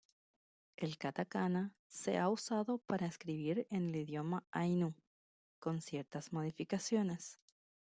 [0.77, 4.95] El katakana se ha usado para escribir en el idioma ainu,
[5.59, 7.37] con ciertas modificaciones.